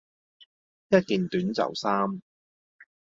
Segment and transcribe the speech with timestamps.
[0.89, 2.23] 一件短袖衫